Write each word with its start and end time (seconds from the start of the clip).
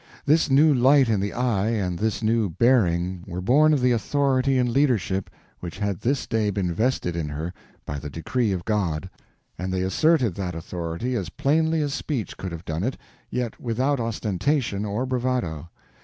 This 0.25 0.49
new 0.49 0.73
light 0.73 1.09
in 1.09 1.19
the 1.19 1.31
eye 1.31 1.69
and 1.69 1.99
this 1.99 2.23
new 2.23 2.49
bearing 2.49 3.23
were 3.27 3.39
born 3.39 3.71
of 3.71 3.81
the 3.81 3.91
authority 3.91 4.57
and 4.57 4.67
leadership 4.67 5.29
which 5.59 5.77
had 5.77 5.99
this 5.99 6.25
day 6.25 6.49
been 6.49 6.73
vested 6.73 7.15
in 7.15 7.29
her 7.29 7.53
by 7.85 7.99
the 7.99 8.09
decree 8.09 8.51
of 8.51 8.65
God, 8.65 9.11
and 9.59 9.71
they 9.71 9.83
asserted 9.83 10.33
that 10.33 10.55
authority 10.55 11.13
as 11.13 11.29
plainly 11.29 11.81
as 11.83 11.93
speech 11.93 12.35
could 12.35 12.51
have 12.51 12.65
done 12.65 12.81
it, 12.81 12.97
yet 13.29 13.59
without 13.61 13.99
ostentation 13.99 14.85
or 14.85 15.05
bravado. 15.05 15.69